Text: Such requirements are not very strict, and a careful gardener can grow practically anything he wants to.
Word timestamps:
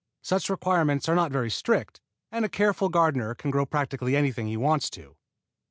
Such 0.23 0.49
requirements 0.49 1.07
are 1.07 1.13
not 1.13 1.31
very 1.31 1.51
strict, 1.51 2.01
and 2.31 2.43
a 2.43 2.49
careful 2.49 2.89
gardener 2.89 3.35
can 3.35 3.51
grow 3.51 3.67
practically 3.67 4.15
anything 4.15 4.47
he 4.47 4.57
wants 4.57 4.89
to. 4.89 5.15